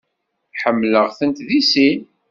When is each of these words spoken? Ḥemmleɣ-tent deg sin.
Ḥemmleɣ-tent 0.61 1.43
deg 1.49 1.59
sin. 1.71 2.01